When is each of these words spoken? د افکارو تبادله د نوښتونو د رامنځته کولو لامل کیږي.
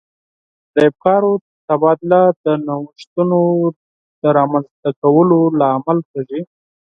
د 0.73 0.75
افکارو 0.89 1.31
تبادله 1.67 2.21
د 2.45 2.45
نوښتونو 2.67 3.39
د 4.21 4.23
رامنځته 4.37 4.89
کولو 5.01 5.39
لامل 5.59 5.97
کیږي. 6.11 6.41